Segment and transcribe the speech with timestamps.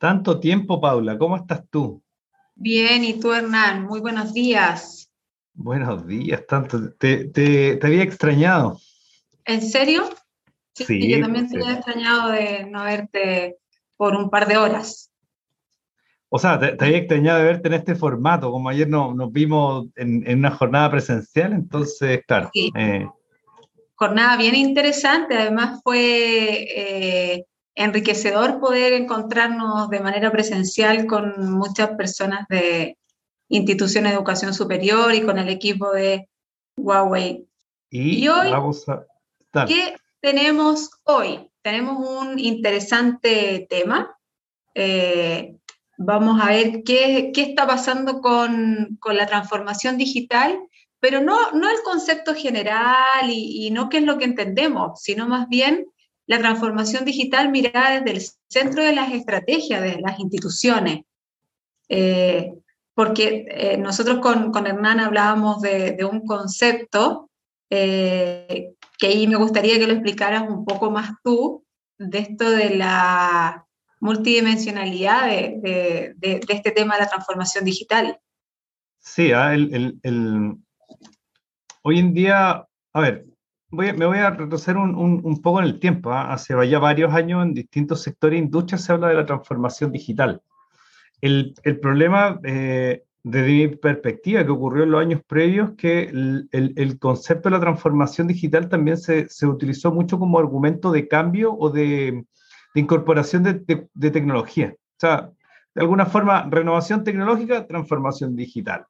[0.00, 2.02] Tanto tiempo, Paula, ¿cómo estás tú?
[2.54, 3.84] Bien, ¿y tú, Hernán?
[3.84, 5.12] Muy buenos días.
[5.52, 6.94] Buenos días, tanto.
[6.94, 8.80] Te, había extrañado.
[9.44, 10.08] ¿En serio?
[10.72, 13.58] Sí, yo también te había extrañado de no verte
[13.98, 15.12] por un par de horas.
[16.30, 20.26] O sea, te, había extrañado de verte en este formato, como ayer nos vimos en,
[20.38, 22.48] una jornada presencial, entonces, claro.
[22.54, 22.72] Sí.
[22.74, 23.06] Eh,
[23.96, 27.44] jornada bien interesante, además fue eh,
[27.74, 32.98] enriquecedor poder encontrarnos de manera presencial con muchas personas de
[33.48, 36.28] instituciones de educación superior y con el equipo de
[36.76, 37.46] Huawei.
[37.90, 38.52] Y, hoy,
[39.66, 41.50] ¿qué tenemos hoy?
[41.62, 44.16] Tenemos un interesante tema.
[44.74, 45.56] Eh,
[45.98, 50.60] vamos a ver qué, qué está pasando con, con, la transformación digital,
[51.00, 55.26] pero no, no el concepto general y, y no qué es lo que entendemos, sino
[55.26, 55.86] más bien
[56.30, 61.00] la transformación digital mirada desde el centro de las estrategias de las instituciones.
[61.88, 62.52] Eh,
[62.94, 67.28] porque eh, nosotros con, con, Hernán hablábamos de, un concepto
[67.68, 71.64] eh, que ahí me gustaría que lo explicaras un poco más tú,
[71.98, 73.66] de esto de la
[73.98, 76.14] multidimensionalidad de,
[76.48, 78.20] este tema de la transformación digital.
[79.00, 79.56] Sí, ah,
[81.82, 83.26] hoy en día, a ver,
[83.70, 86.12] me voy a retroceder un, poco en el tiempo.
[86.12, 86.32] ¿ah?
[86.32, 90.42] Hace ya varios años en distintos sectores de industria se habla de la transformación digital.
[91.20, 97.48] El, problema, eh, desde mi perspectiva, que ocurrió en los años previos, que el, concepto
[97.48, 102.24] de la transformación digital también se, utilizó mucho como argumento de cambio o de,
[102.74, 104.74] incorporación de tecnología.
[104.74, 105.30] O sea,
[105.74, 108.86] de alguna forma, renovación tecnológica, transformación digital.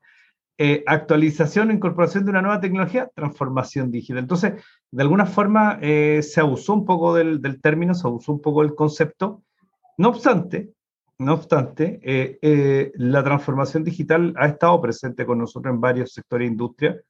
[0.62, 4.18] Eh, actualización incorporación de una nueva tecnología, transformación digital.
[4.18, 8.60] Entonces, de alguna forma eh, se abusó un poco del, término, se abusó un poco
[8.60, 9.42] del concepto.
[9.96, 10.74] No obstante,
[11.16, 16.52] no obstante, eh, la transformación digital ha estado presente con nosotros en varios sectores de
[16.52, 17.00] industria.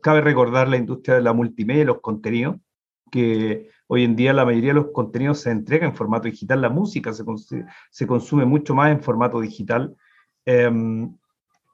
[0.00, 2.58] cabe recordar la industria de la multimedia y los contenidos,
[3.10, 6.70] que hoy en día la mayoría de los contenidos se entrega en formato digital, la
[6.70, 7.24] música se,
[7.90, 9.96] se consume mucho más en formato digital.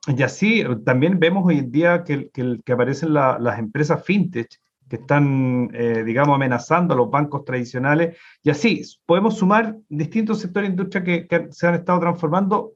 [0.06, 5.70] Y así también vemos hoy en día que, que, aparecen las empresas fintech que están,
[5.72, 8.18] eh, digamos, amenazando a los bancos tradicionales.
[8.42, 12.74] Y así podemos sumar distintos sectores de industria que, se han estado transformando,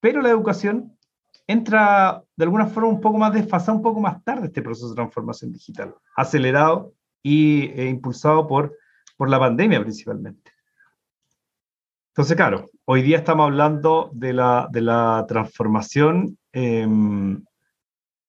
[0.00, 0.96] pero la educación
[1.46, 4.94] entra de alguna forma un poco más desfasada, un poco más tarde este proceso de
[4.94, 8.76] transformación digital, acelerado y e impulsado por,
[9.16, 10.52] por la pandemia principalmente.
[12.12, 17.44] Entonces, claro, hoy día estamos hablando de la, de la transformación Em,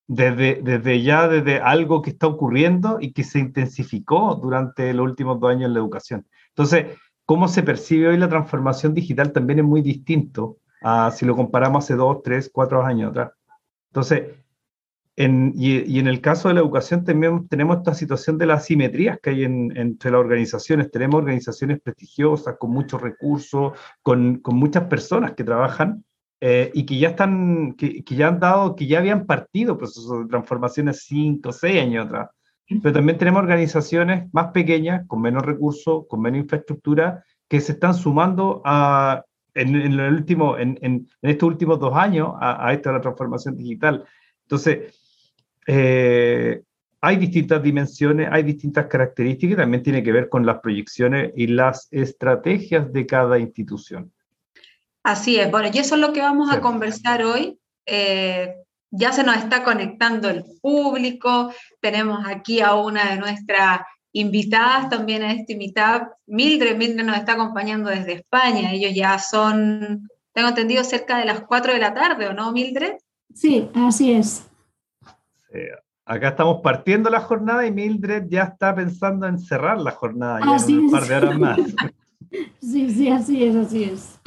[0.07, 5.39] desde, desde ya, desde algo que está ocurriendo y que se intensificó durante los últimos
[5.39, 6.27] dos años en la educación.
[6.49, 11.35] Entonces, cómo se percibe hoy la transformación digital también es muy distinto a si lo
[11.35, 13.31] comparamos hace dos, tres, cuatro años atrás.
[13.91, 14.23] Entonces,
[15.15, 19.17] en, y, en el caso de la educación también tenemos esta situación de las asimetrías
[19.21, 20.91] que hay entre las organizaciones.
[20.91, 26.03] Tenemos organizaciones prestigiosas, con muchos recursos, con, con muchas personas que trabajan,
[26.43, 30.23] eh, y que ya están, que, que, ya han dado, que ya habían partido procesos
[30.23, 32.29] de transformaciones cinco, seis años atrás.
[32.81, 37.93] Pero también tenemos organizaciones más pequeñas, con menos recursos, con menos infraestructura, que se están
[37.93, 43.01] sumando a, en, en, el último, en, en, estos últimos dos años a, a la
[43.01, 44.05] transformación digital.
[44.43, 44.99] Entonces,
[45.67, 46.61] eh,
[47.01, 51.47] hay distintas dimensiones, hay distintas características, y también tiene que ver con las proyecciones y
[51.47, 54.11] las estrategias de cada institución.
[55.03, 57.59] Así es, bueno, y eso es lo que vamos a conversar hoy.
[57.85, 58.55] Eh,
[58.91, 63.81] ya se nos está conectando el público, tenemos aquí a una de nuestras
[64.13, 70.09] invitadas también a este meetup, Mildred, Mildred nos está acompañando desde España, ellos ya son,
[70.33, 72.95] tengo entendido, cerca de las 4 de la tarde, ¿o no, Mildred?
[73.33, 74.49] Sí, así es.
[76.05, 80.65] acá estamos partiendo la jornada y Mildred ya está pensando en cerrar la jornada ya
[80.65, 81.59] en un par de horas más.
[82.61, 84.19] Sí, sí, así es, así es.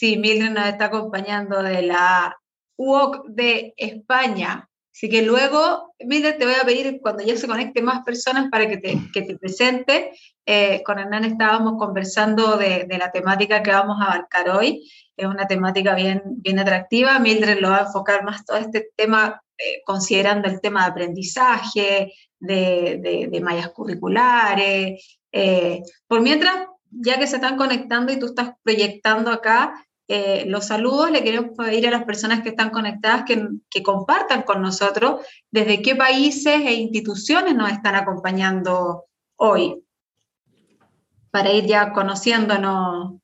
[0.00, 2.34] Sí, Mildred nos está acompañando de la
[2.78, 4.66] UOC de España.
[4.94, 8.66] Así que luego, Mildred, te voy a pedir cuando ya se conecten más personas para
[8.66, 10.12] que te, que te presente.
[10.46, 14.90] Eh, con Hernán estábamos conversando de, de, la temática que vamos a abarcar hoy.
[15.14, 17.18] Es una temática bien, bien atractiva.
[17.18, 22.14] Mildred lo va a enfocar más todo este tema, eh, considerando el tema de aprendizaje,
[22.38, 25.18] de, de, de mallas curriculares.
[25.30, 26.56] Eh, por mientras,
[26.90, 29.74] ya que se están conectando y tú estás proyectando acá,
[30.12, 34.42] eh, los saludos, le queremos pedir a las personas que están conectadas que, que, compartan
[34.42, 39.04] con nosotros desde qué países e instituciones nos están acompañando
[39.36, 39.84] hoy,
[41.30, 43.20] para ir ya conociéndonos.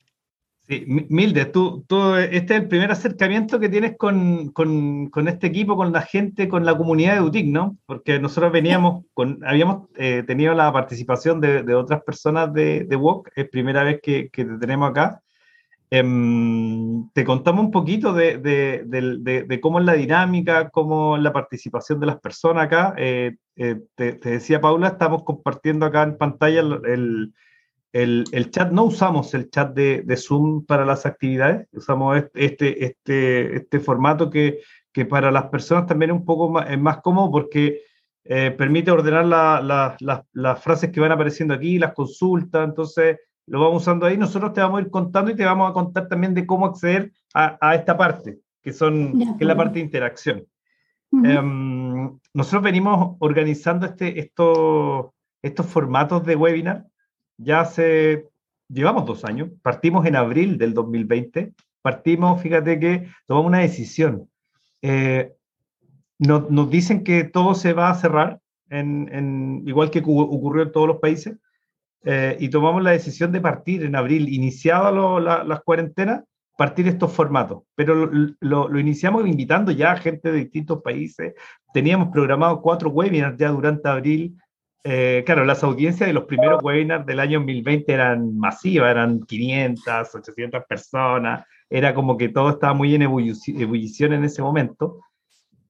[0.68, 5.48] Sí, Milde, tú, tú, este es el primer acercamiento que tienes con, con, con, este
[5.48, 7.76] equipo, con la gente, con la comunidad de UTIC, ¿no?
[7.86, 12.94] Porque nosotros veníamos, con, habíamos eh, tenido la participación de, de, otras personas de, de
[12.94, 15.20] WOC, es primera vez que, que te tenemos acá.
[15.90, 16.02] Eh,
[17.12, 22.06] te contamos un poquito de, de, cómo es la dinámica, cómo es la participación de
[22.06, 22.94] las personas acá.
[22.96, 27.32] Eh, eh, te, te, decía Paula, estamos compartiendo acá en pantalla el
[28.02, 33.80] el, chat, no usamos el chat de, Zoom para las actividades, usamos este, este, este
[33.80, 34.60] formato que,
[34.92, 37.80] que para las personas también es un poco más, es más cómodo porque
[38.24, 44.06] eh, permite ordenar las frases que van apareciendo aquí, las consultas, entonces lo vamos usando
[44.06, 44.16] ahí.
[44.16, 47.12] Nosotros te vamos a ir contando y te vamos a contar también de cómo acceder
[47.34, 50.46] a, esta parte, que, son, que es la parte de interacción.
[51.12, 55.06] Em, nosotros venimos organizando este, estos,
[55.42, 56.86] estos formatos de webinar
[57.38, 58.28] ya hace,
[58.68, 64.28] llevamos dos años, partimos en abril del 2020, partimos, fíjate que tomamos una decisión.
[64.82, 65.32] Eh,
[66.18, 68.40] nos dicen que todo se va a cerrar,
[68.70, 71.36] en, igual que ocurrió en todos los países,
[72.06, 74.90] eh, y tomamos la decisión de partir en abril, iniciada
[75.44, 76.24] las cuarentenas,
[76.56, 77.64] partir estos formatos.
[77.74, 81.34] Pero lo, lo, iniciamos invitando ya a gente de distintos países.
[81.74, 84.38] Teníamos programado cuatro webinars ya durante abril
[84.88, 90.14] eh, claro, las audiencias de los primeros webinars del año 2020 eran masivas, eran 500,
[90.14, 95.00] 800 personas, era como que todo estaba muy en ebullición en ese momento.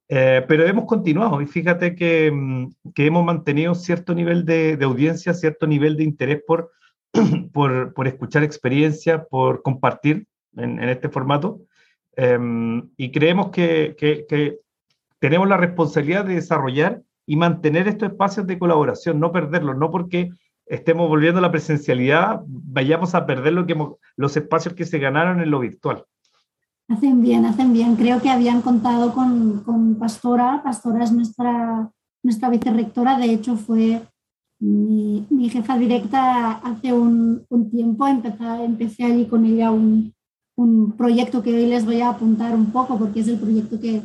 [0.08, 5.34] Eh, pero hemos continuado y fíjate que, mm, que, hemos mantenido cierto nivel de, audiencia,
[5.34, 6.70] cierto nivel de interés por,
[7.52, 10.26] por, por escuchar experiencias, por compartir
[10.56, 11.60] en, este formato.
[12.16, 14.58] Em, y creemos que, que, que
[15.18, 20.30] tenemos la responsabilidad de desarrollar y mantener estos espacios de colaboración, no perderlos, no porque
[20.66, 23.76] estemos volviendo a la presencialidad, vayamos a perder lo que
[24.16, 26.04] los espacios que se ganaron en lo virtual.
[26.88, 27.96] Hacen bien, hacen bien.
[27.96, 30.62] Creo que habían contado con, con Pastora.
[30.62, 31.90] Pastora es nuestra,
[32.22, 34.02] nuestra vicerrectora, de hecho fue
[34.60, 38.06] mi, mi jefa directa hace un, un tiempo.
[38.06, 40.14] Empecé, empecé allí con ella un,
[40.56, 44.02] un proyecto que hoy les voy a apuntar un poco porque es el proyecto que,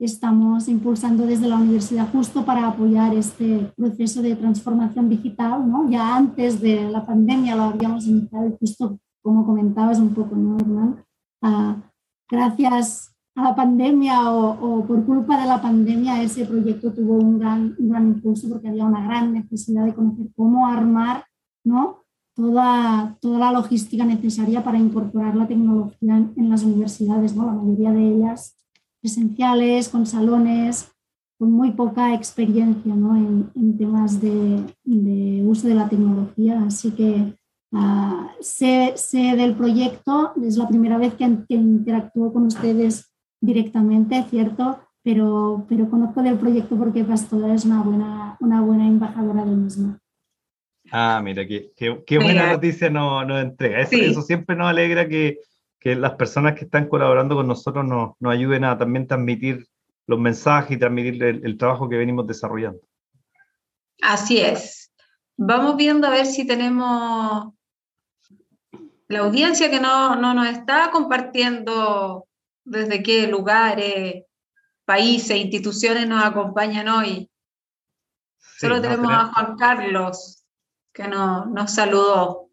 [0.00, 5.70] estamos impulsando desde la universidad justo para apoyar este proceso de transformación digital.
[5.70, 5.90] ¿no?
[5.90, 11.04] Ya antes de la pandemia lo habíamos iniciado justo como comentabas un poco, ¿no, Hernán?
[11.42, 11.76] Ah,
[12.30, 17.74] gracias a la pandemia o, por culpa de la pandemia ese proyecto tuvo un gran,
[17.78, 21.24] un gran impulso porque había una gran necesidad de conocer cómo armar
[21.64, 22.04] ¿no?
[22.34, 27.34] toda, toda la logística necesaria para incorporar la tecnología en, en las universidades.
[27.36, 27.46] ¿no?
[27.46, 28.56] La mayoría de ellas
[29.00, 30.92] presenciales, con salones,
[31.40, 33.16] con muy poca experiencia ¿no?
[33.16, 36.62] en, temas de, uso de la tecnología.
[36.64, 37.34] Así que
[37.72, 44.80] uh, sé, sé, del proyecto, es la primera vez que, interactúo con ustedes directamente, ¿cierto?
[45.02, 49.98] Pero, pero conozco del proyecto porque Pastora es una buena, una buena embajadora del mismo.
[50.92, 53.80] Ah, mira, qué, qué, buena noticia nos, no entrega.
[53.80, 55.38] Eso, eso siempre nos alegra que,
[55.78, 59.66] que las personas que están colaborando con nosotros nos, nos ayuden a también transmitir
[60.06, 62.80] los mensajes y transmitir el, trabajo que venimos desarrollando.
[64.02, 64.92] Así es.
[65.36, 67.54] Vamos viendo a ver si tenemos
[69.10, 72.28] la audiencia que no, no nos está compartiendo
[72.64, 74.22] desde qué lugares,
[74.84, 77.28] países, instituciones nos acompañan hoy.
[78.38, 80.44] Solo tenemos, a Juan Carlos
[80.92, 82.50] que no, nos saludó.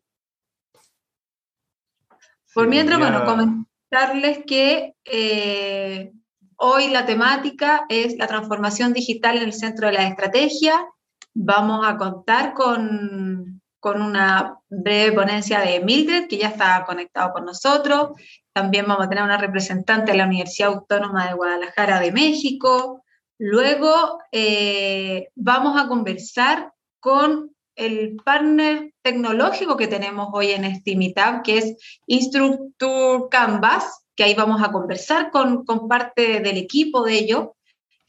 [2.56, 6.12] Por mientras, bueno, comentarles que eh,
[6.56, 10.88] hoy la temática es la transformación digital en el centro de la estrategia.
[11.36, 17.46] Vamos a contar con, con una breve ponencia de Mildred, que ya está conectado con
[17.46, 18.12] nosotros.
[18.53, 23.03] También vamos a tener una representante de la Universidad Autónoma de Guadalajara de México.
[23.38, 31.43] Luego eh, vamos a conversar con el partner tecnológico que tenemos hoy en este Meetup,
[31.43, 37.13] que es Instructor Canvas, que ahí vamos a conversar con, con parte del equipo de
[37.13, 37.50] ellos,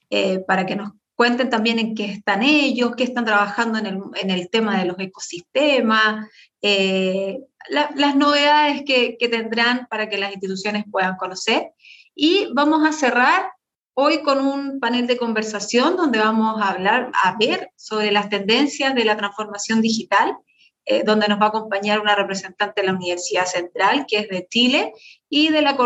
[0.08, 3.98] eh, para que nos cuenten también en qué están ellos, qué están trabajando en el,
[4.22, 6.28] en el tema de los ecosistemas,
[6.62, 11.72] eh, las novedades que, que tendrán para que las instituciones puedan conocer.
[12.14, 13.50] Y vamos a cerrar
[13.94, 18.94] hoy con un panel de conversación donde vamos a hablar, a ver sobre las tendencias
[18.94, 20.37] de la transformación digital,
[20.84, 24.46] eh, donde nos va a acompañar una representante de la Universidad Central, que es de
[24.48, 24.92] Chile,
[25.28, 25.76] y de la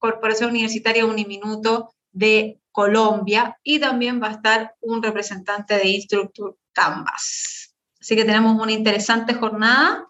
[0.00, 7.74] Corporación Universitaria Uniminuto de Colombia, y también va a estar un representante de Instructure Canvas.
[8.00, 10.09] Así que tenemos una interesante jornada